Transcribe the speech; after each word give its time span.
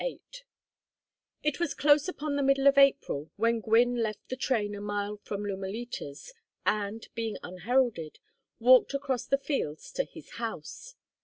VIII 0.03 0.19
It 1.43 1.59
was 1.59 1.75
close 1.75 2.07
upon 2.07 2.35
the 2.35 2.41
middle 2.41 2.65
of 2.65 2.79
April 2.79 3.29
when 3.35 3.59
Gwynne 3.61 3.97
left 3.97 4.29
the 4.29 4.35
train 4.35 4.73
a 4.73 4.81
mile 4.81 5.17
from 5.17 5.43
Lumalitas, 5.43 6.31
and, 6.65 7.07
being 7.13 7.37
unheralded, 7.43 8.17
walked 8.59 8.95
across 8.95 9.25
the 9.27 9.37
fields 9.37 9.91
to 9.91 10.03
his 10.05 10.31
house. 10.41 10.95